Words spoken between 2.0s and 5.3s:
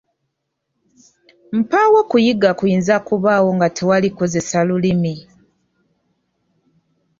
kuyiga kuyinza kubaawo nga tewali kukozesa Lulimi.